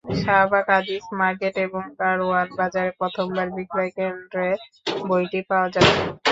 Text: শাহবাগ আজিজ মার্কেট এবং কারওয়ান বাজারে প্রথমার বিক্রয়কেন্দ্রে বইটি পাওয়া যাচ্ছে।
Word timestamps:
শাহবাগ 0.19 0.67
আজিজ 0.77 1.03
মার্কেট 1.19 1.55
এবং 1.65 1.83
কারওয়ান 1.99 2.47
বাজারে 2.59 2.91
প্রথমার 2.99 3.47
বিক্রয়কেন্দ্রে 3.57 4.49
বইটি 5.07 5.39
পাওয়া 5.49 5.67
যাচ্ছে। 5.73 6.03